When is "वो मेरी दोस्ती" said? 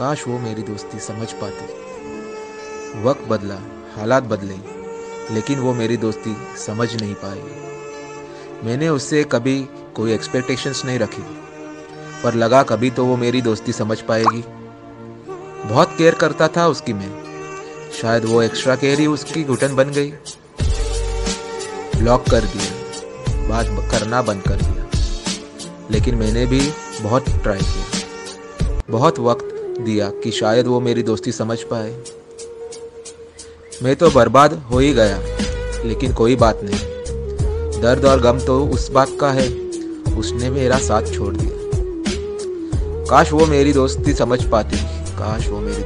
0.28-0.98, 5.58-6.36, 13.04-13.72, 30.66-31.32, 43.32-44.14